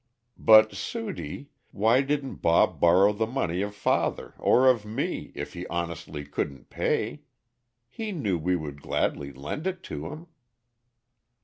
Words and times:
"But, 0.39 0.71
Sudie, 0.73 1.51
why 1.69 2.01
didn't 2.01 2.37
Bob 2.37 2.79
borrow 2.79 3.13
the 3.13 3.27
money 3.27 3.61
of 3.61 3.75
father 3.75 4.33
or 4.39 4.67
of 4.67 4.83
me, 4.83 5.31
if 5.35 5.53
he 5.53 5.67
honestly 5.67 6.25
couldn't 6.25 6.71
pay? 6.71 7.21
He 7.87 8.11
knew 8.11 8.39
we 8.39 8.55
would 8.55 8.81
gladly 8.81 9.31
lend 9.31 9.67
it 9.67 9.83
to 9.83 10.07
him." 10.07 10.25